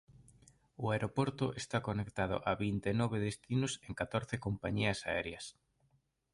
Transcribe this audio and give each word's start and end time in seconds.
O 0.83 0.85
aeroporto 0.95 1.45
está 1.61 1.77
conectado 1.87 2.35
a 2.49 2.53
vinte 2.65 2.85
e 2.93 2.95
nove 3.01 3.17
destinos 3.27 3.71
en 3.87 3.91
catorce 3.99 4.35
compañías 4.45 4.99
aéreas. 5.11 5.45